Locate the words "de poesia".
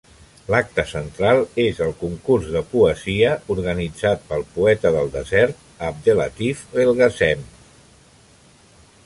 2.55-3.35